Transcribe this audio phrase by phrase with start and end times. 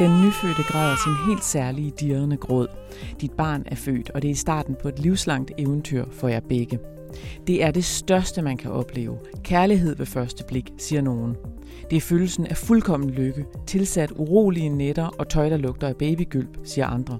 [0.00, 2.66] Den nyfødte græder sin helt særlige dirrende gråd.
[3.20, 6.78] Dit barn er født, og det er starten på et livslangt eventyr for jer begge.
[7.46, 9.18] Det er det største, man kan opleve.
[9.42, 11.36] Kærlighed ved første blik, siger nogen.
[11.90, 16.58] Det er følelsen af fuldkommen lykke, tilsat urolige nætter og tøj, der lugter af babygylp,
[16.64, 17.18] siger andre.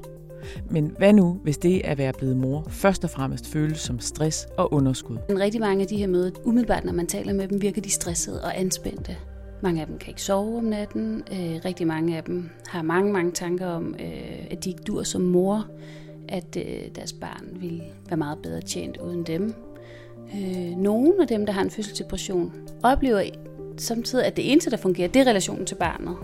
[0.71, 4.47] Men hvad nu, hvis det at være blevet mor først og fremmest føles som stress
[4.59, 5.19] og underskud?
[5.30, 8.45] Rigtig mange af de her møder, umiddelbart når man taler med dem, virker de stressede
[8.45, 9.16] og anspændte.
[9.62, 11.23] Mange af dem kan ikke sove om natten.
[11.32, 15.02] Øh, rigtig mange af dem har mange, mange tanker om, øh, at de ikke dur
[15.02, 15.66] som mor.
[16.28, 19.54] At øh, deres barn vil være meget bedre tjent uden dem.
[20.34, 23.23] Øh, nogle af dem, der har en fødselsdepression, oplever
[23.77, 26.16] samtidig, at det eneste, der fungerer, det er relationen til barnet.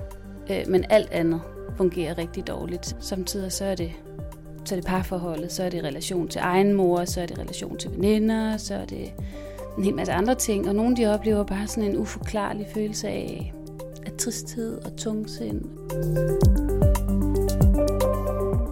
[0.50, 1.40] Øh, men alt andet
[1.76, 2.96] fungerer rigtig dårligt.
[3.00, 3.92] Samtidig så er det
[4.66, 7.76] så er det parforholdet, så er det relation til egen mor, så er det relation
[7.76, 9.12] til veninder, så er det
[9.78, 10.68] en hel masse andre ting.
[10.68, 13.52] Og nogle de oplever bare sådan en uforklarlig følelse af,
[14.06, 15.62] af tristhed og tungsind.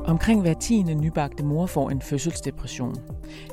[0.06, 2.94] Omkring hver tiende nybagte mor får en fødselsdepression.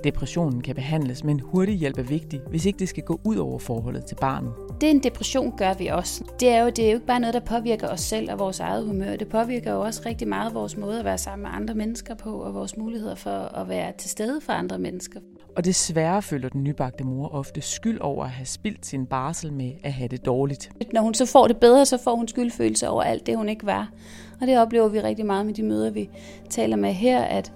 [0.03, 3.59] Depressionen kan behandles, men hurtig hjælp er vigtig, hvis ikke det skal gå ud over
[3.59, 4.53] forholdet til barnet.
[4.81, 6.23] Det en depression gør vi også.
[6.39, 8.59] Det er, jo, det er jo ikke bare noget, der påvirker os selv og vores
[8.59, 9.15] eget humør.
[9.15, 12.33] Det påvirker jo også rigtig meget vores måde at være sammen med andre mennesker på,
[12.33, 15.19] og vores muligheder for at være til stede for andre mennesker.
[15.55, 19.71] Og desværre føler den nybagte mor ofte skyld over at have spildt sin barsel med
[19.83, 20.71] at have det dårligt.
[20.93, 23.65] Når hun så får det bedre, så får hun skyldfølelse over alt det, hun ikke
[23.65, 23.91] var.
[24.41, 26.09] Og det oplever vi rigtig meget med de møder, vi
[26.49, 27.51] taler med her, at,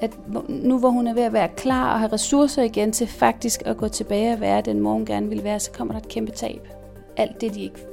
[0.00, 3.62] at nu hvor hun er ved at være klar og have ressourcer igen til faktisk
[3.66, 6.08] at gå tilbage og være den mor, hun gerne vil være, så kommer der et
[6.08, 6.68] kæmpe tab.
[7.16, 7.86] Alt det, de ikke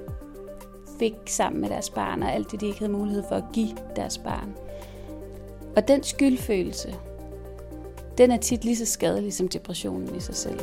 [0.99, 3.77] fik sammen med deres barn, og alt det, de ikke havde mulighed for at give
[3.95, 4.53] deres barn.
[5.75, 6.95] Og den skyldfølelse,
[8.17, 10.59] den er tit lige så skadelig som depressionen i sig selv.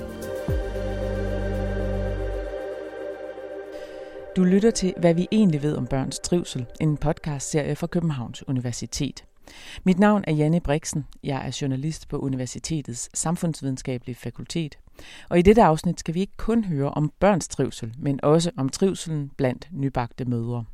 [4.37, 9.28] Du lytter til, hvad vi egentlig ved om børns trivsel, en podcastserie fra Københavns Universitet.
[9.85, 11.05] Mit navn er Janne Brixen.
[11.23, 14.79] Jeg er journalist på Universitetets Samfundsvidenskabelige Fakultet.
[15.29, 18.69] Og i dette afsnit skal vi ikke kun høre om børns trivsel, men også om
[18.69, 20.65] trivselen blandt nybagte mødre.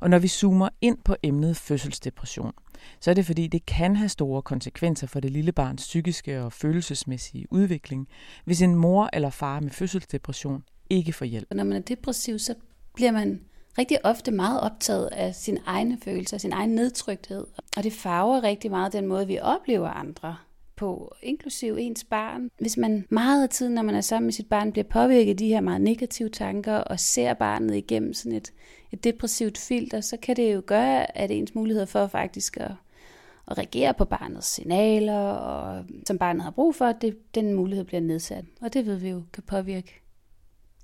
[0.00, 2.52] Og når vi zoomer ind på emnet fødselsdepression,
[3.00, 6.52] så er det fordi, det kan have store konsekvenser for det lille barns psykiske og
[6.52, 8.08] følelsesmæssige udvikling,
[8.44, 11.54] hvis en mor eller far med fødselsdepression ikke får hjælp.
[11.54, 12.54] Når man er depressiv, så
[12.94, 13.40] bliver man
[13.78, 17.46] rigtig ofte meget optaget af sin egne følelser, sin egen nedtrykthed.
[17.76, 20.36] Og det farver rigtig meget den måde, vi oplever andre
[20.76, 22.50] på, inklusiv ens barn.
[22.60, 25.36] Hvis man meget af tiden, når man er sammen med sit barn, bliver påvirket af
[25.36, 28.52] de her meget negative tanker og ser barnet igennem sådan et,
[28.92, 32.72] et depressivt filter, så kan det jo gøre, at ens mulighed for faktisk at,
[33.48, 38.00] at reagere på barnets signaler, og som barnet har brug for, det, den mulighed bliver
[38.00, 38.44] nedsat.
[38.60, 40.02] Og det ved vi jo kan påvirke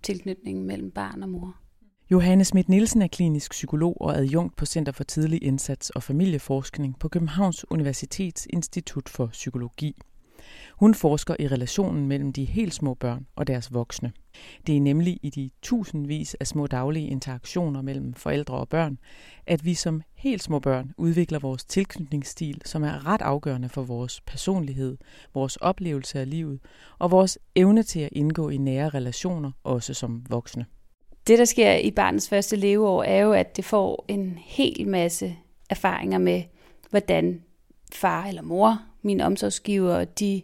[0.02, 1.56] tilknytningen mellem barn og mor.
[2.12, 6.98] Johanne Schmidt Nielsen er klinisk psykolog og adjunkt på Center for Tidlig Indsats og Familieforskning
[6.98, 9.96] på Københavns Universitets Institut for Psykologi.
[10.74, 14.12] Hun forsker i relationen mellem de helt små børn og deres voksne.
[14.66, 18.98] Det er nemlig i de tusindvis af små daglige interaktioner mellem forældre og børn,
[19.46, 24.20] at vi som helt små børn udvikler vores tilknytningsstil, som er ret afgørende for vores
[24.20, 24.96] personlighed,
[25.34, 26.60] vores oplevelse af livet
[26.98, 30.66] og vores evne til at indgå i nære relationer, også som voksne.
[31.26, 35.36] Det, der sker i barnets første leveår, er jo, at det får en hel masse
[35.70, 36.42] erfaringer med,
[36.90, 37.42] hvordan
[37.92, 40.42] far eller mor, min omsorgsgiver, de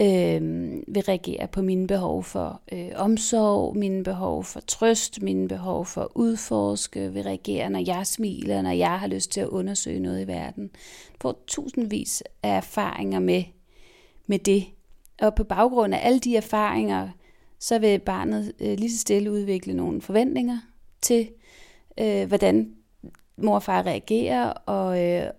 [0.00, 0.40] øh,
[0.88, 6.12] vil reagere på mine behov for øh, omsorg, mine behov for trøst, mine behov for
[6.14, 10.26] udforske, vil reagere, når jeg smiler, når jeg har lyst til at undersøge noget i
[10.26, 10.70] verden.
[11.20, 13.44] Får tusindvis af erfaringer med,
[14.26, 14.64] med det.
[15.22, 17.08] Og på baggrund af alle de erfaringer,
[17.66, 20.58] så vil barnet øh, lige så stille udvikle nogle forventninger
[21.00, 21.28] til,
[22.00, 22.74] øh, hvordan
[23.36, 25.30] mor og far reagerer, og, øh,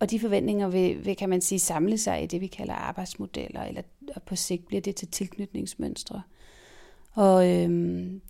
[0.00, 3.62] og de forventninger vil, vil, kan man sige, samle sig i det, vi kalder arbejdsmodeller,
[3.62, 3.82] eller
[4.14, 6.22] og på sigt bliver det til tilknytningsmønstre.
[7.14, 7.70] Og øh,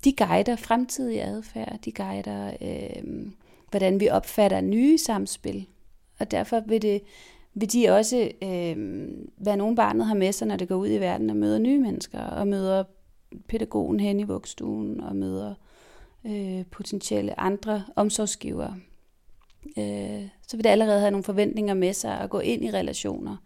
[0.05, 3.03] de guider fremtidig adfærd, de guider, øh,
[3.71, 5.67] hvordan vi opfatter nye samspil.
[6.19, 7.03] Og derfor vil, det,
[7.55, 9.09] vil de også øh,
[9.39, 11.79] være nogle barnet har med sig, når det går ud i verden og møder nye
[11.79, 12.85] mennesker, og møder
[13.49, 15.55] pædagogen hen i vugstuen, og møder
[16.27, 18.77] øh, potentielle andre omsorgsgivere
[19.65, 23.37] øh, så vil det allerede have nogle forventninger med sig at gå ind i relationer.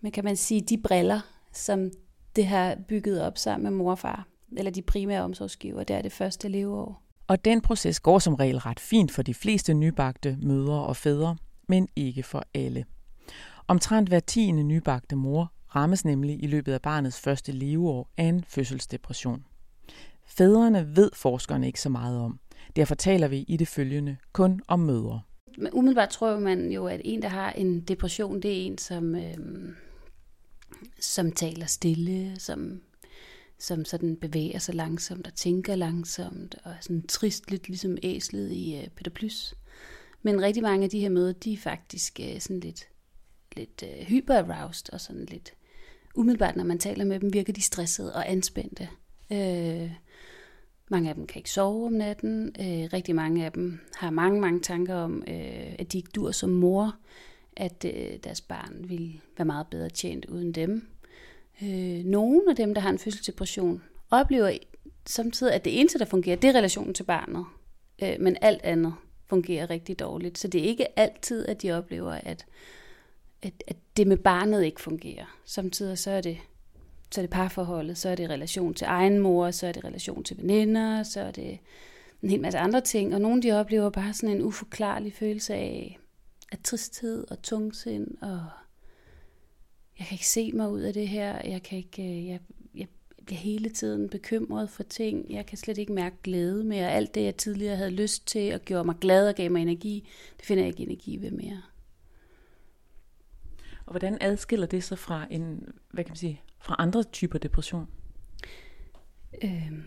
[0.00, 1.20] Men kan man sige, de briller,
[1.52, 1.90] som
[2.36, 4.26] det har bygget op sammen med mor og far,
[4.56, 7.02] eller de primære omsorgsgiver, det er det første leveår.
[7.26, 11.36] Og den proces går som regel ret fint for de fleste nybagte mødre og fædre,
[11.68, 12.84] men ikke for alle.
[13.68, 18.44] Omtrent hver tiende nybagte mor rammes nemlig i løbet af barnets første leveår af en
[18.48, 19.44] fødselsdepression.
[20.26, 22.40] Fædrene ved forskerne ikke så meget om.
[22.76, 25.20] Derfor taler vi i det følgende kun om mødre.
[25.72, 29.36] umiddelbart tror man jo, at en, der har en depression, det er en, som, øh,
[31.00, 32.80] som taler stille, som,
[33.58, 38.52] som sådan bevæger sig langsomt og tænker langsomt, og er sådan trist, lidt ligesom æslet
[38.52, 39.54] i øh, Peter Plys.
[40.22, 42.88] Men rigtig mange af de her møder, de er faktisk øh, sådan lidt,
[43.56, 45.54] lidt øh, hyper-aroused og sådan lidt
[46.14, 48.88] umiddelbart, når man taler med dem, virker de stressede og anspændte.
[49.32, 49.90] Øh,
[50.90, 52.56] mange af dem kan ikke sove om natten.
[52.60, 56.30] Øh, rigtig mange af dem har mange, mange tanker om, øh, at de ikke dur
[56.30, 56.96] som mor,
[57.56, 60.88] at øh, deres barn vil være meget bedre tjent uden dem.
[61.62, 64.58] Øh, nogle af dem, der har en fødselsdepression, oplever
[65.06, 67.44] samtidig, at det eneste, der fungerer, det er relationen til barnet.
[68.02, 68.94] Øh, men alt andet
[69.26, 70.38] fungerer rigtig dårligt.
[70.38, 72.46] Så det er ikke altid, at de oplever, at,
[73.44, 75.38] at, at det med barnet ikke fungerer.
[75.44, 76.38] Samtidig så er det
[77.10, 80.24] så er det parforholdet, så er det relation til egen mor, så er det relation
[80.24, 81.58] til veninder, så er det
[82.22, 83.14] en hel masse andre ting.
[83.14, 85.98] Og nogle de oplever bare sådan en uforklarlig følelse af,
[86.52, 88.40] af tristhed og tungsind, og
[89.98, 92.40] jeg kan ikke se mig ud af det her, jeg kan ikke, øh, jeg,
[92.74, 92.86] jeg
[93.26, 96.90] bliver hele tiden bekymret for ting, jeg kan slet ikke mærke glæde mere.
[96.90, 100.08] Alt det, jeg tidligere havde lyst til og gjorde mig glad og gav mig energi,
[100.36, 101.62] det finder jeg ikke energi ved mere.
[103.86, 107.88] Og hvordan adskiller det sig fra en, hvad kan man sige, fra andre typer depression?
[109.44, 109.82] Øhm,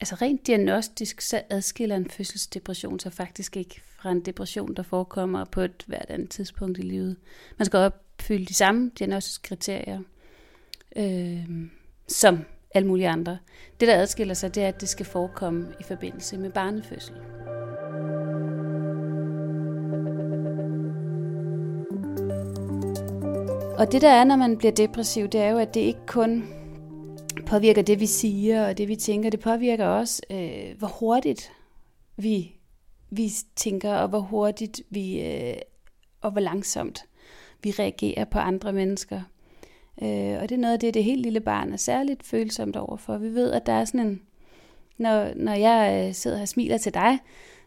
[0.00, 5.44] altså rent diagnostisk, så adskiller en fødselsdepression sig faktisk ikke fra en depression, der forekommer
[5.44, 7.16] på et hvert andet tidspunkt i livet.
[7.58, 10.00] Man skal opfylde de samme diagnostiske kriterier,
[10.96, 11.70] øhm,
[12.08, 12.44] som
[12.74, 13.38] alle mulige andre.
[13.80, 17.14] Det, der adskiller sig, det er, at det skal forekomme i forbindelse med barnefødsel.
[23.78, 26.44] Og det der er, når man bliver depressiv, det er jo, at det ikke kun
[27.46, 29.30] påvirker det, vi siger og det, vi tænker.
[29.30, 31.52] Det påvirker også, øh, hvor hurtigt
[32.16, 32.56] vi,
[33.10, 35.56] vi tænker, og hvor hurtigt vi, øh,
[36.20, 37.04] og hvor langsomt
[37.62, 39.20] vi reagerer på andre mennesker.
[40.02, 43.18] Øh, og det er noget af det, det helt lille barn er særligt følsomt overfor.
[43.18, 44.22] Vi ved, at der er sådan en,
[44.96, 47.18] når, når jeg øh, sidder og smiler til dig,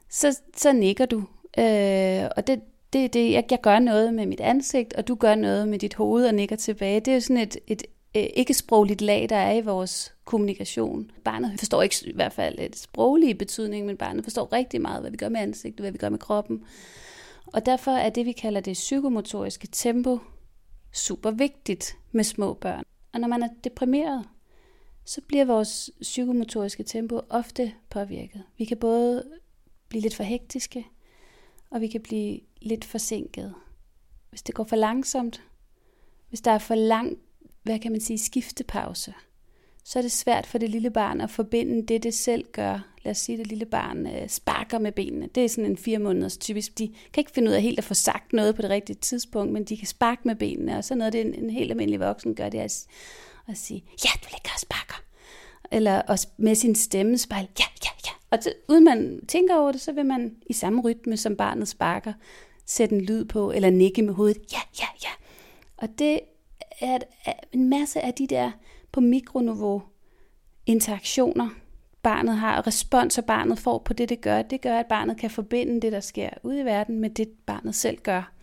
[0.10, 1.18] så, så nikker du.
[1.58, 2.62] Øh, og det,
[2.94, 5.80] det er det, jeg, jeg gør noget med mit ansigt, og du gør noget med
[5.80, 7.00] dit hoved og nikker tilbage.
[7.00, 7.84] Det er jo sådan et, et
[8.18, 11.12] øh, ikke-sprogligt lag, der er i vores kommunikation.
[11.24, 15.12] Barnet forstår ikke i hvert fald et sproglige betydning, men barnet forstår rigtig meget, hvad
[15.12, 16.64] vi gør med ansigtet, hvad vi gør med kroppen.
[17.46, 20.20] Og derfor er det, vi kalder det psykomotoriske tempo,
[20.94, 22.84] super vigtigt med små børn.
[23.14, 24.26] Og når man er deprimeret,
[25.06, 28.44] så bliver vores psykomotoriske tempo ofte påvirket.
[28.58, 29.24] Vi kan både
[29.90, 30.88] blive lidt for hektiske,
[31.70, 33.54] og vi kan blive lidt forsinket.
[34.30, 35.42] Hvis det går for langsomt,
[36.30, 37.18] hvis der er for lang,
[37.64, 39.14] hvad kan man sige, skiftepause,
[39.84, 42.80] så er det svært for det lille barn at forbinde det, det selv gør.
[43.04, 45.30] Lad os sige, at det lille barn øh, sparker med benene.
[45.36, 46.78] Det er sådan en fire måneders typisk.
[46.78, 49.54] De kan ikke finde ud af helt at få sagt noget på det rigtige tidspunkt,
[49.54, 52.36] men de kan sparke med benene, og så noget, det en, en helt almindelig voksen
[52.36, 52.86] gør, det er at,
[53.48, 55.04] at sige, ja, du ligger og sparker.
[55.72, 58.12] Eller også med sin stemme spejl, ja, ja, ja.
[58.30, 61.68] Og så, uden man tænker over det, så vil man i samme rytme, som barnet
[61.68, 62.14] sparker,
[62.72, 65.10] sætte en lyd på, eller nikke med hovedet, ja, ja, ja.
[65.78, 66.20] Og det
[66.80, 66.98] er
[67.52, 68.52] en masse af de der
[68.92, 69.84] på mikroniveau
[70.66, 71.50] interaktioner,
[72.04, 75.30] barnet har, og responser barnet får på det, det gør, det gør, at barnet kan
[75.30, 78.34] forbinde det, der sker ude i verden, med det, barnet selv gør.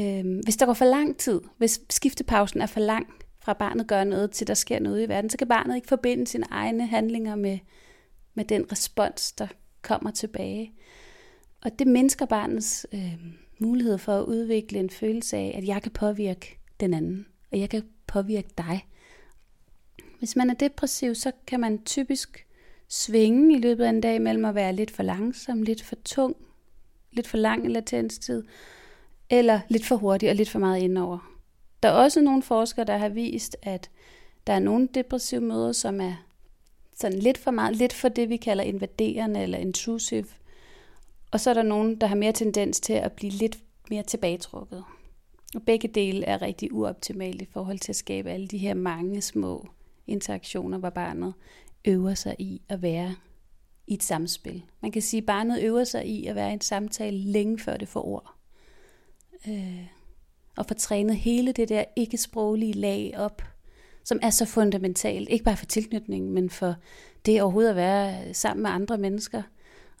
[0.00, 3.06] Øhm, hvis der går for lang tid, hvis skiftepausen er for lang,
[3.38, 6.26] fra barnet gør noget, til der sker noget i verden, så kan barnet ikke forbinde
[6.26, 7.58] sine egne handlinger med,
[8.34, 9.46] med den respons, der
[9.82, 10.72] kommer tilbage.
[11.62, 13.18] Og det mindsker barnets øh,
[13.58, 17.70] mulighed for at udvikle en følelse af, at jeg kan påvirke den anden, og jeg
[17.70, 18.86] kan påvirke dig.
[20.18, 22.46] Hvis man er depressiv, så kan man typisk
[22.88, 26.36] svinge i løbet af en dag mellem at være lidt for langsom, lidt for tung,
[27.12, 28.44] lidt for lang i latenstid,
[29.30, 31.34] eller lidt for hurtig og lidt for meget indover.
[31.82, 33.90] Der er også nogle forskere, der har vist, at
[34.46, 36.26] der er nogle depressive møder, som er
[36.94, 40.26] sådan lidt for meget, lidt for det, vi kalder invaderende eller intrusive.
[41.34, 43.58] Og så er der nogen, der har mere tendens til at blive lidt
[43.90, 44.84] mere tilbagetrukket.
[45.54, 49.20] Og begge dele er rigtig uoptimale i forhold til at skabe alle de her mange
[49.20, 49.68] små
[50.06, 51.34] interaktioner, hvor barnet
[51.84, 53.14] øver sig i at være
[53.86, 54.64] i et samspil.
[54.80, 57.76] Man kan sige, at barnet øver sig i at være i en samtale længe før
[57.76, 58.34] det får ord.
[59.48, 59.86] Øh,
[60.56, 63.42] og får trænet hele det der ikke-sproglige lag op,
[64.04, 66.74] som er så fundamentalt, ikke bare for tilknytningen, men for
[67.26, 69.42] det overhovedet at være sammen med andre mennesker,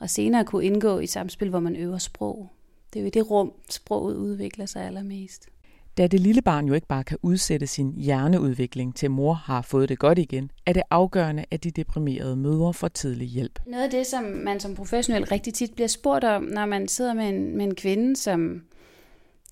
[0.00, 2.48] og senere kunne indgå i samspil, hvor man øver sprog.
[2.92, 5.48] Det er jo i det rum, sproget udvikler sig allermest.
[5.96, 9.88] Da det lille barn jo ikke bare kan udsætte sin hjerneudvikling til mor har fået
[9.88, 13.60] det godt igen, er det afgørende, at de deprimerede mødre får tidlig hjælp.
[13.66, 17.14] Noget af det, som man som professionel rigtig tit bliver spurgt om, når man sidder
[17.14, 18.62] med en, med en kvinde, som,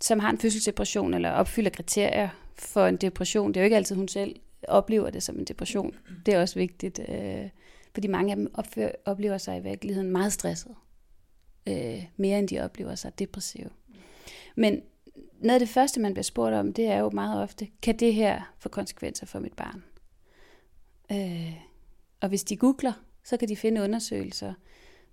[0.01, 3.97] som har en fødselsdepression eller opfylder kriterier for en depression, det er jo ikke altid,
[3.97, 4.37] hun selv
[4.69, 5.95] oplever det som en depression.
[6.27, 7.49] Det er også vigtigt, øh,
[7.95, 10.75] fordi mange af dem opfører, oplever sig i virkeligheden meget stresset.
[11.69, 13.71] Øh, mere end de oplever sig depressive.
[14.57, 14.83] Men
[15.41, 18.15] noget af det første, man bliver spurgt om, det er jo meget ofte, kan det
[18.15, 19.83] her få konsekvenser for mit barn?
[21.13, 21.57] Øh,
[22.21, 22.93] og hvis de googler,
[23.25, 24.55] så kan de finde undersøgelser,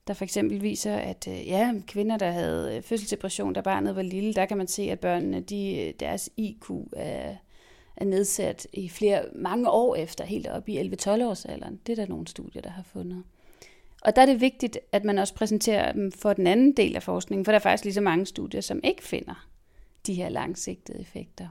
[0.08, 4.02] der for eksempel viser, at øh, ja, kvinder, der havde øh, fødselsdepression, da barnet var
[4.02, 7.36] lille, der kan man se, at børnene, de, øh, deres IQ er,
[8.00, 11.80] er nedsat i flere, mange år efter, helt op i 11-12 års alderen.
[11.88, 13.24] Det er der nogle studier, der har fundet.
[14.02, 17.04] Og der er det vigtigt, at man også præsenterer dem for den anden del af
[17.04, 19.48] forskningen, for der er faktisk lige så mange studier, som ikke finder
[20.08, 21.48] de her langsigtede effekter.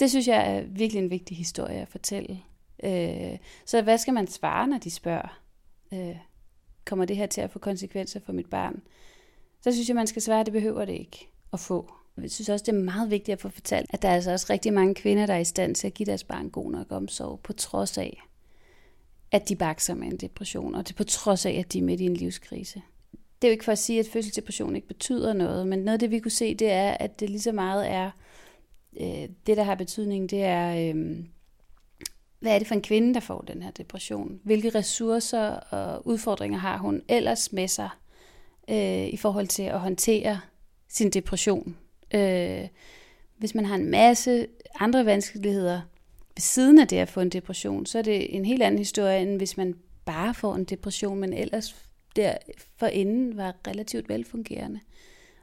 [0.00, 2.40] Det synes jeg er virkelig en vigtig historie at fortælle.
[2.84, 5.40] Øh, så hvad skal man svare, når de spørger,
[5.92, 6.16] øh,
[6.84, 8.82] kommer det her til at få konsekvenser for mit barn?
[9.60, 11.92] Så synes jeg, man skal svare, at det behøver det ikke at få.
[12.22, 14.46] Jeg synes også, det er meget vigtigt at få fortalt, at der er altså også
[14.50, 17.40] rigtig mange kvinder, der er i stand til at give deres barn god nok omsorg,
[17.42, 18.22] på trods af,
[19.32, 22.00] at de bakser med en depression, og det på trods af, at de er midt
[22.00, 22.82] i en livskrise.
[23.12, 25.98] Det er jo ikke for at sige, at fødselsdepression ikke betyder noget, men noget af
[25.98, 28.10] det, vi kunne se, det er, at det lige så meget er,
[29.00, 31.24] øh, det der har betydning, det er, øh,
[32.40, 34.40] hvad er det for en kvinde, der får den her depression?
[34.44, 37.88] Hvilke ressourcer og udfordringer har hun ellers med sig
[38.70, 40.40] øh, i forhold til at håndtere
[40.88, 41.76] sin depression?
[42.14, 42.68] Øh,
[43.38, 44.46] hvis man har en masse
[44.80, 45.80] andre vanskeligheder
[46.36, 49.22] ved siden af det at få en depression, så er det en helt anden historie,
[49.22, 49.74] end hvis man
[50.04, 51.76] bare får en depression, men ellers
[52.16, 52.34] der
[52.78, 54.80] forinden var relativt velfungerende.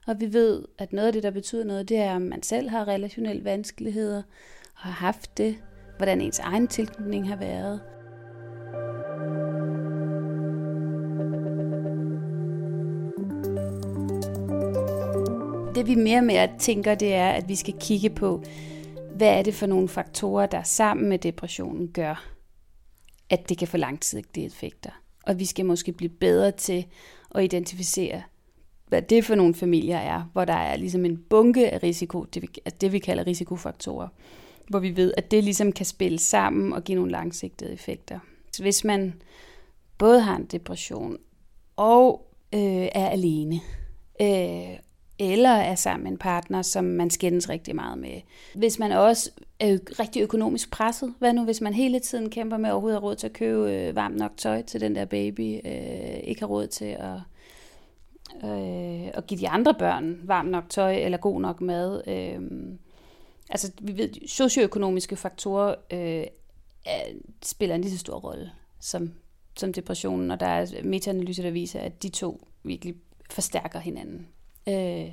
[0.07, 2.69] Og vi ved, at noget af det, der betyder noget, det er, om man selv
[2.69, 4.21] har relationelle vanskeligheder,
[4.75, 5.57] og har haft det,
[5.97, 7.81] hvordan ens egen tilknytning har været.
[15.77, 18.43] Det vi mere med at tænker, det er, at vi skal kigge på,
[19.15, 22.29] hvad er det for nogle faktorer, der sammen med depressionen gør,
[23.29, 24.89] at det kan få langsigtede effekter.
[25.23, 26.85] Og vi skal måske blive bedre til
[27.35, 28.21] at identificere,
[28.87, 32.41] hvad det for nogle familier er, hvor der er ligesom en bunke af risiko, det
[32.41, 34.07] vi, altså det vi kalder risikofaktorer,
[34.69, 38.19] hvor vi ved, at det ligesom kan spille sammen og give nogle langsigtede effekter.
[38.53, 39.21] Så hvis man
[39.97, 41.17] både har en depression
[41.75, 43.59] og øh, er alene,
[44.21, 44.86] øh,
[45.19, 48.21] eller er sammen med en partner, som man skændes rigtig meget med.
[48.55, 52.71] Hvis man også er rigtig økonomisk presset, hvad nu hvis man hele tiden kæmper med
[52.71, 56.19] overhovedet at råd til at købe øh, varmt nok tøj til den der baby, øh,
[56.23, 57.19] ikke har råd til at,
[58.43, 62.01] øh, at give de andre børn varmt nok tøj eller god nok mad.
[62.07, 62.41] Øh,
[63.49, 66.23] altså vi ved, socioøkonomiske faktorer øh,
[66.85, 67.03] er,
[67.43, 69.11] spiller en lige så stor rolle som,
[69.57, 72.95] som depressionen, og der er metaanalyser, der viser, at de to virkelig
[73.29, 74.27] forstærker hinanden.
[74.67, 75.11] Øh,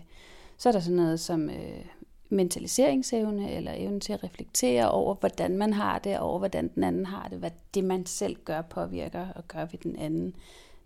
[0.59, 1.85] så er der sådan noget som øh,
[2.29, 6.85] mentaliseringsevne, eller evnen til at reflektere over, hvordan man har det, og over hvordan den
[6.85, 10.37] anden har det, hvad det man selv gør påvirker og gør ved den anden.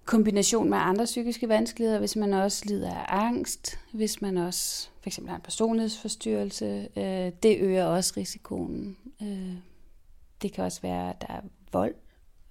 [0.04, 5.08] Kombination med andre psykiske vanskeligheder, hvis man også lider af angst, hvis man også for
[5.08, 8.96] eksempel har en personlighedsforstyrrelse, øh, det øger også risikoen.
[9.22, 9.54] Øh,
[10.42, 11.40] det kan også være, at der er
[11.72, 11.94] vold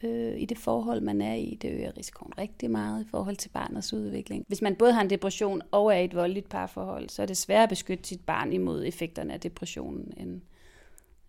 [0.04, 1.58] øh, i det forhold, man er i.
[1.62, 4.46] Det øger risikoen rigtig meget i forhold til barnets udvikling.
[4.48, 7.38] Hvis man både har en depression og er i et voldeligt parforhold, så er det
[7.38, 10.42] sværere at beskytte sit barn imod effekterne af depressionen, end,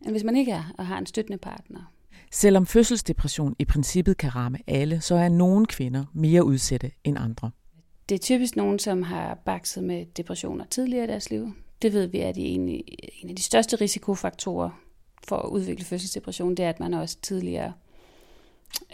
[0.03, 1.93] end hvis man ikke er og har en støttende partner.
[2.33, 7.51] Selvom fødselsdepression i princippet kan ramme alle, så er nogle kvinder mere udsatte end andre.
[8.09, 11.53] Det er typisk nogen, som har bakset med depressioner tidligere i deres liv.
[11.83, 12.69] Det ved vi, at en,
[13.23, 14.71] en af de største risikofaktorer
[15.29, 17.73] for at udvikle fødselsdepression, det er, at man også tidligere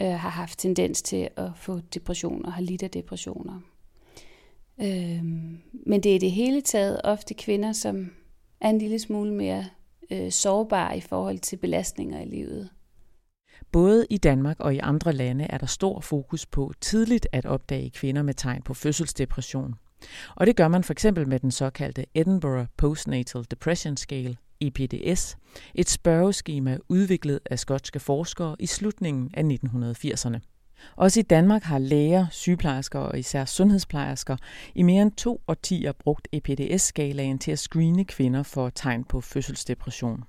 [0.01, 3.59] øh, har haft tendens til at få depressioner, har lidt af depressioner.
[4.81, 5.23] Øh,
[5.85, 8.11] men det er det hele taget ofte kvinder, som
[8.61, 9.65] er en lille smule mere
[10.11, 12.69] øh, sårbare i forhold til belastninger i livet.
[13.71, 17.89] Både i Danmark og i andre lande er der stor fokus på tidligt at opdage
[17.89, 19.73] kvinder med tegn på fødselsdepression.
[20.35, 25.37] Og det gør man for eksempel med den såkaldte Edinburgh Postnatal Depression Scale, EPDS,
[25.75, 30.39] et spørgeskema udviklet af skotske forskere i slutningen af 1980'erne.
[30.95, 34.37] Også i Danmark har læger, sygeplejersker og især sundhedsplejersker
[34.75, 40.23] i mere end to årtier brugt EPDS-skalaen til at screene kvinder for tegn på fødselsdepression.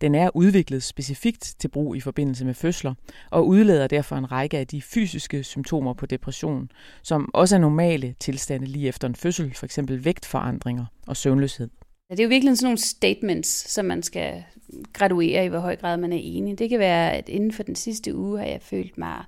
[0.00, 2.94] Den er udviklet specifikt til brug i forbindelse med fødsler
[3.30, 6.70] og udlader derfor en række af de fysiske symptomer på depression,
[7.02, 9.78] som også er normale tilstande lige efter en fødsel, f.eks.
[9.88, 11.68] vægtforandringer og søvnløshed.
[12.12, 14.44] Det er jo virkelig sådan nogle statements, som man skal
[14.92, 16.58] graduere i, hvor høj grad man er enig.
[16.58, 19.24] Det kan være, at inden for den sidste uge har jeg følt mig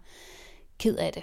[0.79, 1.23] ked af det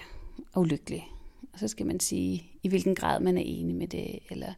[0.52, 1.08] og ulykkelig.
[1.52, 4.18] Og så skal man sige, i hvilken grad man er enig med det.
[4.30, 4.52] Eller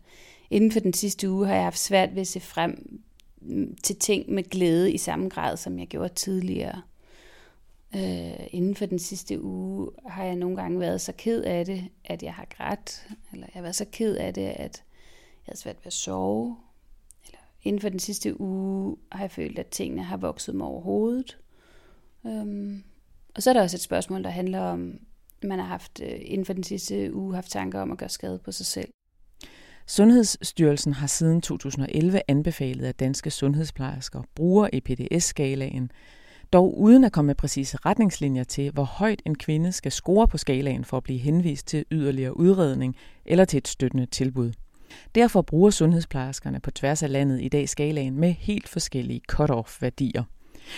[0.50, 3.00] inden for den sidste uge har jeg haft svært ved at se frem
[3.40, 6.82] mm, til ting med glæde i samme grad, som jeg gjorde tidligere.
[7.96, 11.84] Øh, inden for den sidste uge har jeg nogle gange været så ked af det,
[12.04, 14.84] at jeg har grædt, eller jeg har været så ked af det, at
[15.46, 16.56] jeg har svært ved at sove.
[17.64, 21.38] Inden for den sidste uge har jeg følt, at tingene har vokset mig over hovedet.
[22.26, 22.82] Øhm,
[23.34, 24.98] og så er der også et spørgsmål, der handler om,
[25.42, 28.08] at man har haft øh, inden for den sidste uge haft tanker om at gøre
[28.08, 28.88] skade på sig selv.
[29.86, 35.90] Sundhedsstyrelsen har siden 2011 anbefalet, at danske sundhedsplejersker bruger EPDS-skalaen,
[36.52, 40.38] dog uden at komme med præcise retningslinjer til, hvor højt en kvinde skal score på
[40.38, 44.52] skalaen for at blive henvist til yderligere udredning eller til et støttende tilbud.
[45.14, 50.22] Derfor bruger sundhedsplejerskerne på tværs af landet i dag skalaen med helt forskellige cut-off-værdier.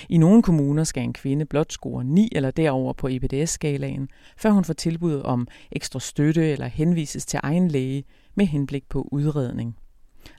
[0.09, 4.65] I nogle kommuner skal en kvinde blot score 9 eller derover på EPDS-skalaen, før hun
[4.65, 8.05] får tilbud om ekstra støtte eller henvises til egen læge
[8.35, 9.77] med henblik på udredning.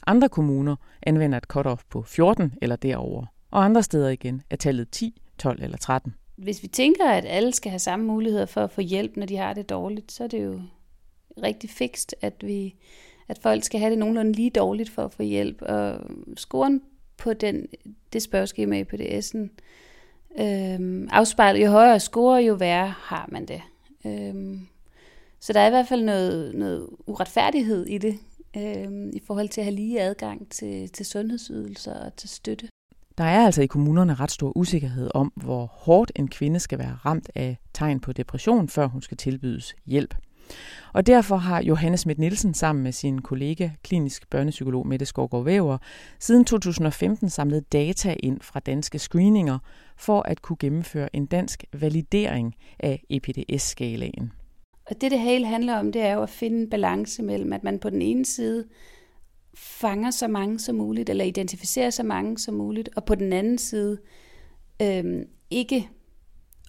[0.08, 4.92] Andre kommuner anvender et cut-off på 14 eller derover, og andre steder igen er tallet
[4.92, 6.14] 10, 12 eller 13.
[6.36, 9.38] Hvis vi tænker, at alle skal have samme muligheder for at få hjælp, når de
[9.38, 10.62] har det dårligt, så er det jo
[11.44, 12.76] rigtig fikst, at vi
[13.28, 15.62] at folk skal have det nogenlunde lige dårligt for at få hjælp.
[15.62, 16.00] Og
[16.38, 16.82] scoren
[17.18, 17.68] på den,
[18.14, 19.50] det spørgeskema i PDS'en
[20.42, 23.62] øhm, afspejler, jo højere score, jo værre har man det.
[24.06, 24.68] Øhm,
[25.40, 28.20] så der er i hvert fald noget, noget uretfærdighed i det,
[28.58, 32.70] øhm, i forhold til at have lige adgang til, til sundhedsydelser og til støtte.
[33.18, 36.98] Der er altså i kommunerne ret stor usikkerhed om, hvor hårdt en kvinde skal være
[37.06, 40.16] ramt af tegn på depression, før hun skal tilbydes hjælp.
[40.94, 45.78] Og derfor har Johannes Schmidt Nielsen sammen med sin kollega, klinisk børnepsykolog Mette Skovgaard Væver,
[46.20, 49.60] siden 2015 samlet data ind fra danske screeninger
[49.98, 54.32] for at kunne gennemføre en dansk validering af EPDS-skalaen.
[54.90, 57.64] Og det, det hele handler om, det er jo at finde en balance mellem, at
[57.64, 58.66] man på den ene side
[59.58, 63.58] fanger så mange som muligt, eller identificerer så mange som muligt, og på den anden
[63.58, 63.98] side
[64.82, 65.90] øhm, ikke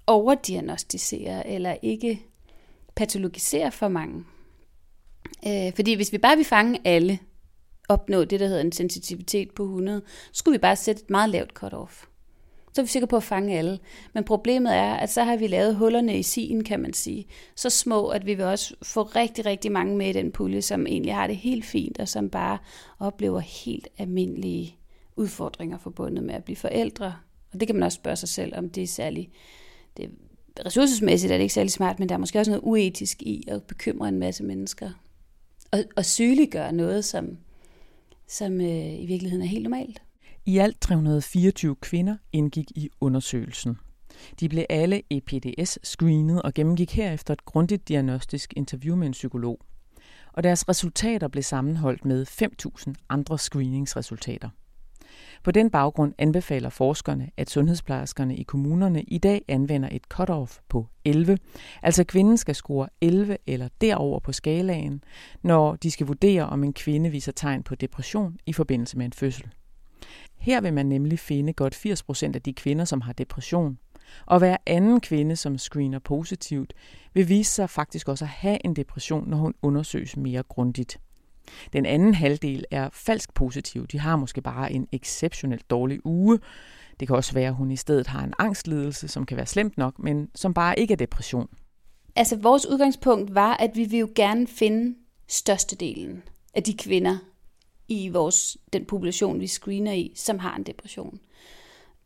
[0.07, 2.28] overdiagnostiserer, eller ikke
[2.99, 4.25] patologisere for mange.
[5.47, 7.19] Øh, fordi hvis vi bare vil fange alle,
[7.89, 11.31] opnå det, der hedder en sensitivitet på 100, så skulle vi bare sætte et meget
[11.31, 12.07] lavt cut-off.
[12.73, 13.79] Så er vi sikre på at fange alle.
[14.15, 17.27] Men problemet er, at så har vi lavet hullerne i sigen, kan man sige.
[17.55, 20.87] Så små, at vi vil også få rigtig, rigtig mange med i den pulje, som
[20.87, 22.59] egentlig har det helt fint, og som bare
[22.99, 24.77] oplever helt almindelige
[25.17, 27.15] udfordringer forbundet med at blive forældre.
[27.53, 29.31] Og det kan man også spørge sig selv, om det er særlig
[29.97, 30.11] det
[30.67, 33.63] ressourcesmæssigt er det ikke særlig smart, men der er måske også noget uetisk i at
[33.63, 34.91] bekymre en masse mennesker.
[35.73, 37.39] Og, og sygeliggøre noget, som,
[38.27, 40.03] som øh, i virkeligheden er helt normalt.
[40.47, 43.77] I alt 324 kvinder indgik i undersøgelsen.
[44.41, 49.61] De blev alle EPDS-screenet og gennemgik herefter et grundigt diagnostisk interview med en psykolog.
[50.33, 54.49] Og deres resultater blev sammenholdt med 5.000 andre screeningsresultater.
[55.45, 60.87] På den baggrund anbefaler forskerne, at sundhedsplejerskerne i kommunerne i dag anvender et cut-off på
[61.05, 61.39] 11,
[61.83, 65.05] altså kvinden skal score 11 eller derover på skalaen,
[65.43, 69.13] når de skal vurdere, om en kvinde viser tegn på depression i forbindelse med en
[69.13, 69.47] fødsel.
[70.37, 73.79] Her vil man nemlig finde godt 80 procent af de kvinder, som har depression,
[74.27, 76.75] og hver anden kvinde, som screener positivt,
[77.15, 80.99] vil vise sig faktisk også at have en depression, når hun undersøges mere grundigt.
[81.73, 83.87] Den anden halvdel er falsk positiv.
[83.87, 86.39] De har måske bare en exceptionelt dårlig uge.
[87.01, 89.79] Det kan også være, at hun i stedet har en angstlidelse, som kan være slemt
[89.79, 91.49] nok, men som bare ikke er depression.
[92.17, 94.95] Altså vores udgangspunkt var, at vi vil jo gerne finde
[95.29, 96.23] størstedelen
[96.55, 97.19] af de kvinder
[97.89, 101.19] i vores, den population, vi screener i, som har en depression.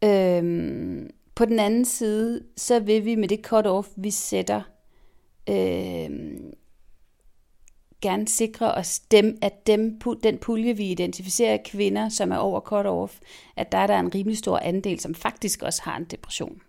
[0.05, 4.63] Øhm, på den anden side, så vil vi med det cut-off, vi sætter,
[5.49, 6.53] øhm,
[8.03, 13.21] gerne sikre os dem, at dem, den pulje, vi identificerer kvinder, som er over cut-off,
[13.57, 16.63] at der er der en rimelig stor andel, som faktisk også har en depression.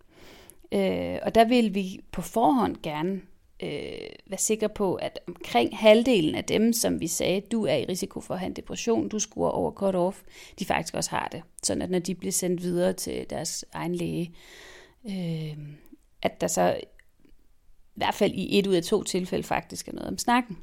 [0.72, 3.22] Øh, og der vil vi på forhånd gerne
[3.64, 7.86] øh, være sikre på, at omkring halvdelen af dem, som vi sagde, du er i
[7.86, 10.24] risiko for at have en depression, du scorer over cut-off,
[10.60, 11.44] de faktisk også har det.
[11.64, 14.34] Sådan at når de bliver sendt videre til deres egen læge,
[15.06, 15.58] øh,
[16.22, 16.78] at der så
[17.96, 20.58] i hvert fald i et ud af to tilfælde faktisk er noget om snakken.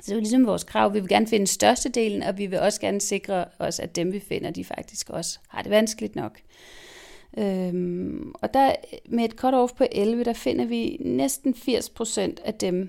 [0.00, 0.94] Så det er ligesom vores krav.
[0.94, 4.20] Vi vil gerne finde størstedelen, og vi vil også gerne sikre os, at dem vi
[4.20, 6.40] finder, de faktisk også har det vanskeligt nok.
[7.38, 8.74] Øhm, og der
[9.08, 12.88] med et cut-off på 11, der finder vi næsten 80% af dem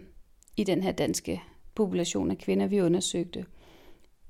[0.58, 1.42] i den her danske
[1.76, 3.46] population af kvinder, vi undersøgte,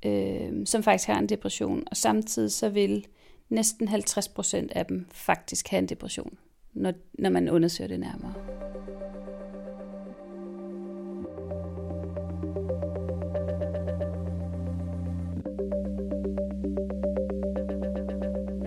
[0.05, 3.05] øhm, som faktisk har en depression, og samtidig så vil
[3.49, 6.37] næsten 50% af dem faktisk have en depression,
[6.73, 8.68] når, når man undersøger det nærmere.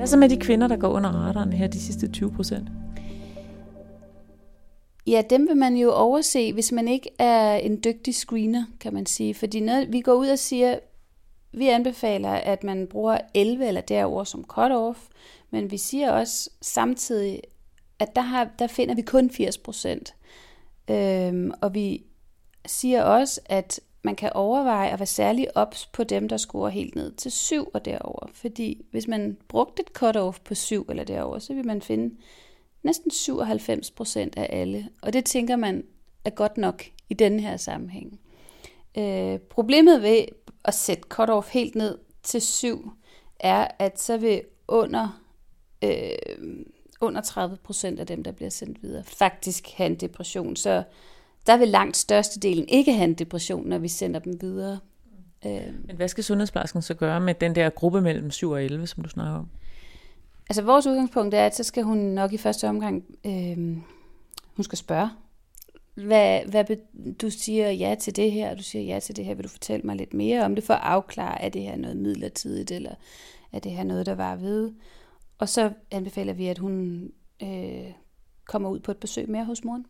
[0.02, 2.68] Hvad så med de kvinder, der går under radaren her de sidste 20 procent?
[5.06, 9.06] Ja, dem vil man jo overse, hvis man ikke er en dygtig screener, kan man
[9.06, 9.34] sige.
[9.34, 10.78] Fordi noget, vi går ud og siger,
[11.52, 14.98] vi anbefaler, at man bruger 11 eller derover som cut-off,
[15.50, 17.40] men vi siger også samtidig,
[17.98, 20.14] at der, har, der finder vi kun 80 procent.
[20.90, 22.04] Øhm, og vi
[22.66, 26.94] siger også, at man kan overveje at være særlig ops på dem, der scorer helt
[26.94, 28.26] ned til 7 og derover.
[28.34, 32.14] Fordi hvis man brugte et cut-off på 7 eller derover, så vil man finde
[32.82, 34.88] næsten 97 procent af alle.
[35.02, 35.84] Og det tænker man
[36.24, 38.20] er godt nok i denne her sammenhæng.
[38.98, 40.24] Øh, problemet ved
[40.64, 42.92] at sætte cut-off helt ned til 7
[43.40, 45.22] er, at så vil under,
[45.84, 46.64] øh,
[47.00, 50.56] under 30 procent af dem, der bliver sendt videre, faktisk have en depression.
[50.56, 50.82] Så
[51.46, 54.78] der vil langt størstedelen ikke have en depression, når vi sender dem videre.
[55.46, 55.74] Øh.
[55.84, 59.02] Men hvad skal sundhedsplejersken så gøre med den der gruppe mellem 7 og 11, som
[59.02, 59.48] du snakker om?
[60.48, 63.56] Altså vores udgangspunkt er, at så skal hun nok i første omgang, øh,
[64.56, 65.08] hun skal spørge,
[65.94, 66.64] hvad, hvad
[67.22, 69.48] du siger ja til det her, og du siger ja til det her, vil du
[69.48, 72.94] fortælle mig lidt mere om det, for at afklare, er det her noget midlertidigt, eller
[73.52, 74.72] er det her noget, der var ved.
[75.38, 77.08] Og så anbefaler vi, at hun
[77.42, 77.92] øh,
[78.44, 79.86] kommer ud på et besøg mere hos moren,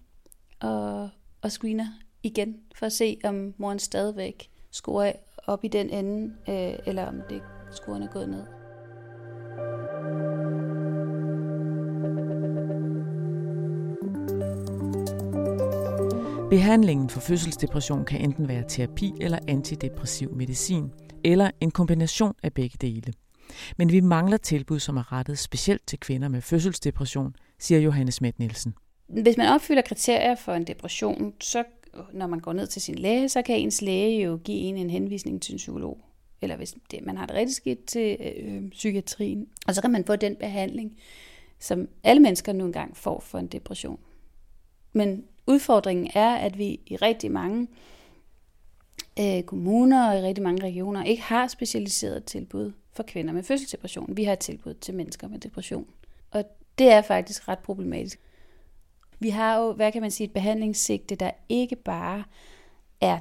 [0.61, 1.09] og,
[1.43, 1.87] og screener
[2.23, 5.13] igen, for at se, om moren stadigvæk scorer
[5.47, 8.45] op i den ende, øh, eller om det scoren er gået ned.
[16.51, 20.93] Behandlingen for fødselsdepression kan enten være terapi eller antidepressiv medicin,
[21.25, 23.13] eller en kombination af begge dele.
[23.79, 28.39] Men vi mangler tilbud, som er rettet specielt til kvinder med fødselsdepression, siger Johannes Schmidt
[28.39, 28.75] Nielsen.
[29.07, 31.65] Hvis man opfylder kriterier for en depression, så
[32.13, 34.91] når man går ned til sin læge, så kan ens læge jo give en en
[34.91, 35.99] henvisning til en psykolog.
[36.43, 39.49] Eller hvis det, man har det rigtig skidt til øh, psykiatrien.
[39.67, 40.99] Og så kan man få den behandling,
[41.59, 43.99] som alle mennesker nu engang får for en depression.
[44.93, 47.69] Men udfordringen er, at vi i rigtig mange
[49.21, 54.17] øh, kommuner og i rigtig mange regioner ikke har specialiseret tilbud for kvinder med fødselsdepression.
[54.17, 55.87] Vi har et tilbud til mennesker med depression.
[56.31, 56.45] Og
[56.79, 58.21] det er faktisk ret problematisk.
[59.23, 62.25] Vi har jo, hvad kan man sige, et behandlingssigte, der ikke bare
[63.01, 63.19] er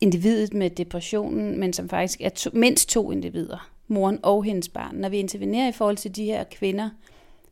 [0.00, 4.94] individet med depressionen, men som faktisk er to, mindst to individer, moren og hendes barn.
[4.94, 6.90] Når vi intervenerer i forhold til de her kvinder,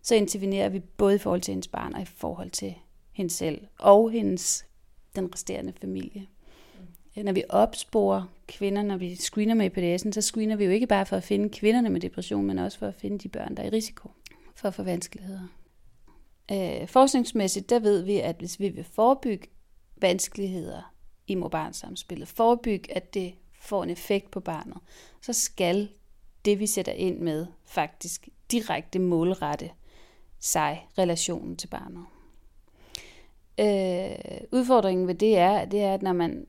[0.03, 2.75] så intervenerer vi både i forhold til hendes barn og i forhold til
[3.13, 4.67] hende selv og hendes,
[5.17, 6.27] den resterende familie.
[7.17, 7.25] Mm.
[7.25, 11.07] Når vi opsporer kvinder, når vi screener med IPDS'en, så screener vi jo ikke bare
[11.07, 13.67] for at finde kvinderne med depression, men også for at finde de børn, der er
[13.67, 14.11] i risiko
[14.55, 15.49] for at få vanskeligheder.
[16.53, 19.49] Øh, forskningsmæssigt, der ved vi, at hvis vi vil forebygge
[19.97, 20.95] vanskeligheder
[21.27, 24.79] i mor-barn-samspillet, forebygge, at det får en effekt på barnet,
[25.23, 25.89] så skal
[26.45, 29.71] det, vi sætter ind med, faktisk direkte målrette
[30.39, 32.05] sig relationen til barnet.
[33.61, 36.47] Øh, udfordringen ved det er, det er, at når man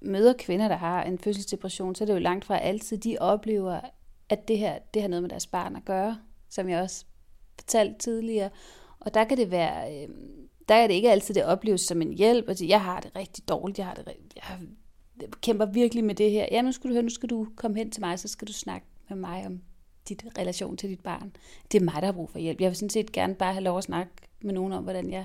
[0.00, 3.80] møder kvinder, der har en fødselsdepression, så er det jo langt fra altid, de oplever,
[4.28, 7.04] at det her, det har noget med deres barn at gøre, som jeg også
[7.58, 8.50] fortalte tidligere.
[9.04, 10.08] Og der kan det være, øh,
[10.68, 13.48] der er det ikke altid, det opleves som en hjælp, og jeg har det rigtig
[13.48, 14.42] dårligt, jeg har det jeg,
[15.42, 16.46] kæmper virkelig med det her.
[16.50, 18.52] Ja, nu skal du høre, nu skal du komme hen til mig, så skal du
[18.52, 19.60] snakke med mig om
[20.08, 21.32] dit relation til dit barn.
[21.72, 22.60] Det er mig, der har brug for hjælp.
[22.60, 25.24] Jeg vil sådan set gerne bare have lov at snakke med nogen om, hvordan jeg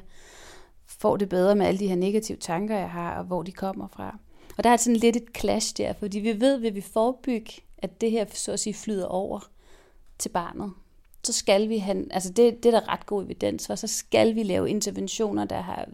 [0.85, 3.87] får det bedre med alle de her negative tanker, jeg har, og hvor de kommer
[3.87, 4.17] fra.
[4.57, 8.01] Og der er sådan lidt et clash der, fordi vi ved, vil vi forebygge, at
[8.01, 9.39] det her så at sige flyder over
[10.17, 10.73] til barnet.
[11.29, 14.35] Så skal vi have, altså det, det er der ret god evidens for, så skal
[14.35, 15.89] vi lave interventioner, der, har,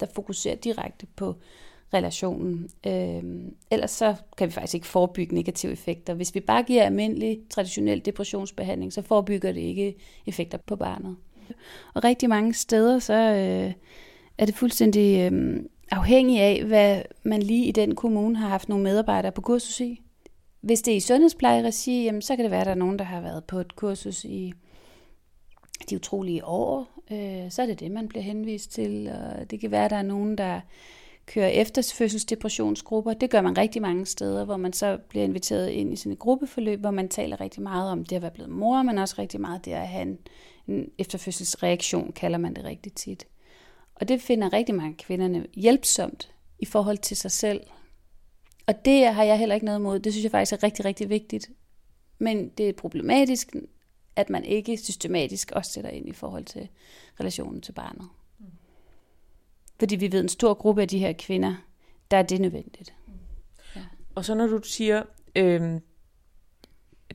[0.00, 1.34] der fokuserer direkte på
[1.94, 2.70] relationen.
[2.86, 6.14] Øhm, ellers så kan vi faktisk ikke forebygge negative effekter.
[6.14, 9.94] Hvis vi bare giver almindelig traditionel depressionsbehandling, så forebygger det ikke
[10.26, 11.16] effekter på barnet.
[11.94, 13.72] Og rigtig mange steder, så, øh,
[14.38, 18.84] er det fuldstændig øh, afhængig af, hvad man lige i den kommune har haft nogle
[18.84, 20.00] medarbejdere på kursus i.
[20.60, 23.04] Hvis det er i sundhedsplejeregi, jamen, så kan det være, at der er nogen, der
[23.04, 24.52] har været på et kursus i
[25.90, 26.86] de utrolige år.
[27.10, 29.08] Øh, så er det det, man bliver henvist til.
[29.08, 30.60] Og det kan være, at der er nogen, der
[31.26, 33.12] kører efterfødselsdepressionsgrupper.
[33.12, 36.80] Det gør man rigtig mange steder, hvor man så bliver inviteret ind i sine gruppeforløb,
[36.80, 39.64] hvor man taler rigtig meget om det at være blevet mor, men også rigtig meget
[39.64, 40.18] det at have en,
[40.68, 43.26] en efterfødselsreaktion, kalder man det rigtig tit.
[43.94, 47.60] Og det finder rigtig mange kvinderne hjælpsomt i forhold til sig selv.
[48.70, 49.98] Og det har jeg heller ikke noget imod.
[49.98, 51.50] Det synes jeg faktisk er rigtig, rigtig vigtigt.
[52.18, 53.56] Men det er problematisk,
[54.16, 56.68] at man ikke systematisk også sætter ind i forhold til
[57.20, 58.08] relationen til barnet.
[58.38, 58.46] Mm.
[59.78, 61.54] Fordi vi ved, en stor gruppe af de her kvinder,
[62.10, 62.94] der er det nødvendigt.
[63.76, 63.80] Ja.
[64.14, 65.02] Og så når du siger,
[65.36, 65.80] øh,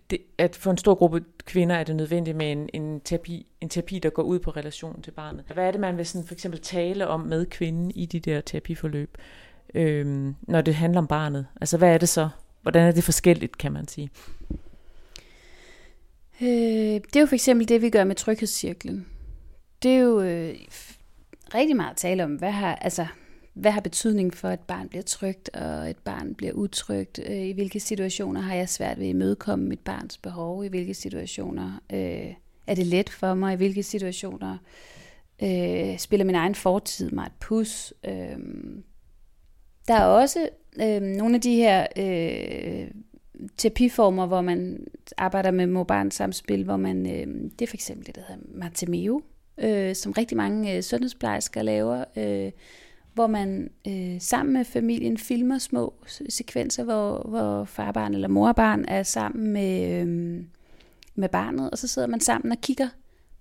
[0.10, 3.70] det, at for en stor gruppe kvinder er det nødvendigt med en, en, terapi, en
[3.70, 5.46] terapi, der går ud på relationen til barnet.
[5.54, 8.42] Hvad er det, man vil sådan for eksempel tale om med kvinden i de der
[8.42, 9.18] terapiforløb,
[9.76, 11.48] øh, når det handler om barnet?
[11.62, 12.30] Altså hvad er det så?
[12.62, 14.10] Hvordan er det forskelligt, kan man sige?
[16.42, 19.06] Øh, det er jo for eksempel det, vi gør med tryghedscirklen.
[19.84, 20.56] Det er jo øh,
[21.54, 23.06] rigtig meget at tale om, hvad har, altså,
[23.54, 27.20] hvad har betydning for, at et barn bliver trygt, og et barn bliver utrygt?
[27.26, 30.66] Øh, I hvilke situationer har jeg svært ved at imødekomme mit barns behov?
[30.66, 32.34] I hvilke situationer øh,
[32.68, 33.54] er det let for mig?
[33.54, 34.58] I hvilke situationer
[35.44, 37.94] øh, spiller min egen fortid mig et pus?
[38.06, 38.38] Øh,
[39.88, 40.50] der er også
[40.82, 42.92] øh, nogle af de her øh,
[43.58, 48.16] terapiformer, hvor man arbejder med mor samspil, hvor man, øh, det er for eksempel det,
[48.16, 49.22] der hedder Martemeo,
[49.58, 52.52] øh, som rigtig mange øh, sundhedsplejersker laver, øh,
[53.14, 55.94] hvor man øh, sammen med familien filmer små
[56.30, 60.44] sekvenser, hvor, hvor farbarn eller morbarn er sammen med, øh,
[61.16, 62.88] med barnet, og så sidder man sammen og kigger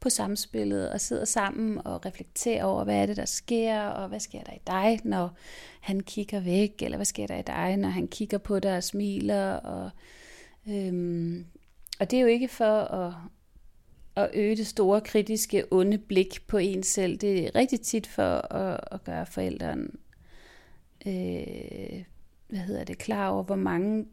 [0.04, 4.20] på samspillet, og sidder sammen og reflekterer over, hvad er det, der sker, og hvad
[4.20, 5.36] sker der i dig, når
[5.80, 8.84] han kigger væk, eller hvad sker der i dig, når han kigger på dig og
[8.84, 9.90] smiler, og,
[10.68, 11.46] øhm,
[12.00, 13.14] og det er jo ikke for at,
[14.16, 17.16] at øge det store, kritiske, onde blik på en selv.
[17.16, 19.88] Det er rigtig tit for at, at gøre forældrene
[21.06, 22.04] øh,
[22.48, 24.06] hvad hedder det, klar over, hvor mange,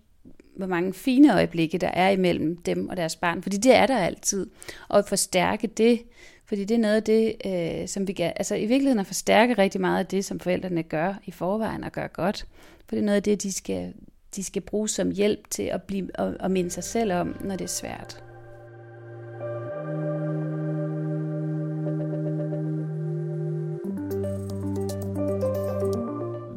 [0.58, 3.44] hvor mange fine øjeblikke der er imellem dem og deres barn.
[3.44, 4.48] Fordi det er der altid.
[4.90, 6.02] Og at forstærke det,
[6.46, 9.54] fordi det er noget af det, øh, som vi gør, altså i virkeligheden at forstærke
[9.54, 12.48] rigtig meget af det, som forældrene gør i forvejen og gør godt.
[12.86, 13.94] For det er noget af det, de skal,
[14.36, 17.56] de skal bruge som hjælp til at, blive, at, at minde sig selv om, når
[17.56, 18.24] det er svært.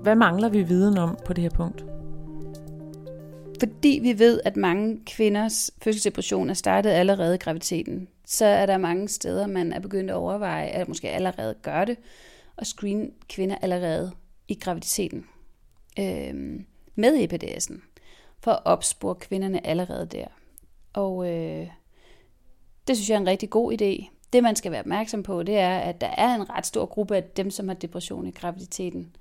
[0.02, 1.93] Hvad mangler vi viden om på det her punkt?
[3.64, 8.78] Fordi vi ved, at mange kvinders fødselsdepression er startet allerede i graviditeten, så er der
[8.78, 11.96] mange steder, man er begyndt at overveje, at måske allerede gør det,
[12.56, 14.12] og screen kvinder allerede
[14.48, 15.26] i graviditeten
[15.98, 16.60] øh,
[16.94, 17.80] med EPDS'en,
[18.40, 20.26] for at opspore kvinderne allerede der.
[20.92, 21.66] Og øh,
[22.88, 24.10] det synes jeg er en rigtig god idé.
[24.32, 27.16] Det man skal være opmærksom på, det er, at der er en ret stor gruppe
[27.16, 29.16] af dem, som har depression i graviditeten,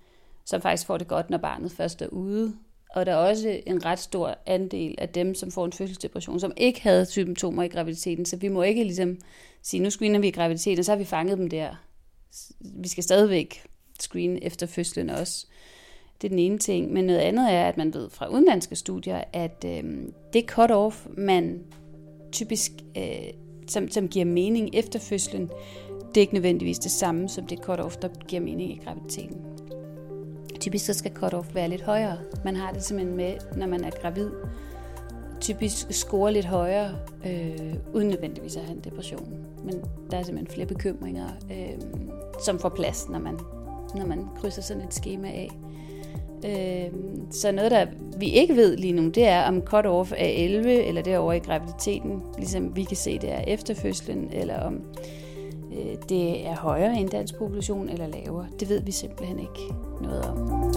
[0.45, 2.57] som faktisk får det godt, når barnet først er ude.
[2.93, 6.53] Og der er også en ret stor andel af dem, som får en fødselsdepression, som
[6.57, 8.25] ikke havde symptomer i graviditeten.
[8.25, 9.17] Så vi må ikke ligesom
[9.61, 11.75] sige, nu screener vi i graviditeten, så har vi fanget dem der.
[12.59, 13.63] Vi skal stadigvæk
[13.99, 15.47] screene efter fødslen også.
[16.21, 16.93] Det er den ene ting.
[16.93, 19.83] Men noget andet er, at man ved fra udenlandske studier, at øh,
[20.33, 21.63] det cut-off, man
[22.31, 23.33] typisk, øh,
[23.67, 25.49] som, som giver mening efter fødslen,
[26.09, 29.41] det er ikke nødvendigvis det samme som det cut-off, der giver mening i graviditeten.
[30.63, 32.17] Typisk så skal cut-off være lidt højere.
[32.43, 34.29] Man har det simpelthen med, når man er gravid.
[35.41, 36.95] Typisk score lidt højere,
[37.25, 39.45] øh, uden nødvendigvis at have en depression.
[39.63, 41.81] Men der er simpelthen flere bekymringer, øh,
[42.45, 43.39] som får plads, når man,
[43.95, 45.49] når man krydser sådan et schema af.
[46.45, 46.93] Øh,
[47.31, 47.85] så noget, der
[48.17, 52.21] vi ikke ved lige nu, det er, om cut-off er 11, eller derovre i graviditeten,
[52.37, 54.81] ligesom vi kan se det er efter fødslen, eller om
[55.77, 58.47] Øh, det er højere end dansk population eller lavere.
[58.59, 60.73] Det ved vi simpelthen ikke noget om.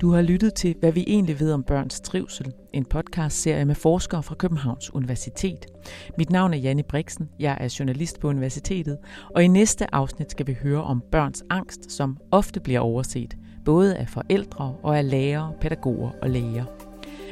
[0.00, 4.22] Du har lyttet til, hvad vi egentlig ved om børns trivsel, en podcast-serie med forskere
[4.22, 5.66] fra Københavns Universitet.
[6.18, 8.98] Mit navn er Janne Brixen, jeg er journalist på universitetet,
[9.34, 13.96] og i næste afsnit skal vi høre om børns angst, som ofte bliver overset, både
[13.96, 16.83] af forældre og af lærere, pædagoger og læger.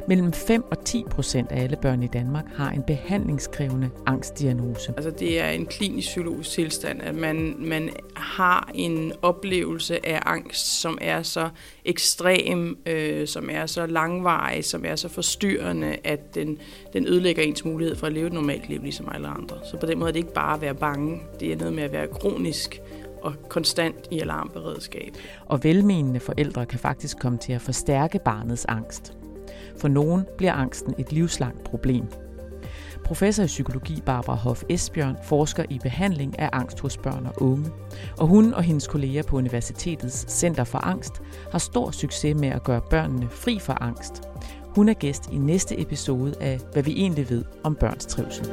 [0.07, 4.93] Mellem 5 og 10 procent af alle børn i Danmark har en behandlingskrævende angstdiagnose.
[4.97, 10.81] Altså det er en klinisk psykologisk tilstand, at man, man har en oplevelse af angst,
[10.81, 11.49] som er så
[11.85, 16.57] ekstrem, øh, som er så langvarig, som er så forstyrrende, at den,
[16.93, 19.57] den ødelægger ens mulighed for at leve et normalt liv ligesom alle andre.
[19.71, 21.83] Så på den måde er det ikke bare at være bange, det er noget med
[21.83, 22.81] at være kronisk
[23.21, 25.13] og konstant i alarmberedskab.
[25.45, 29.13] Og velmenende forældre kan faktisk komme til at forstærke barnets angst.
[29.77, 32.05] For nogen bliver angsten et livslangt problem.
[33.03, 37.69] Professor i psykologi Barbara Hoff Esbjørn forsker i behandling af angst hos børn og unge,
[38.17, 42.63] og hun og hendes kolleger på Universitetets Center for Angst har stor succes med at
[42.63, 44.21] gøre børnene fri for angst.
[44.75, 48.45] Hun er gæst i næste episode af Hvad vi egentlig ved om børns trivsel.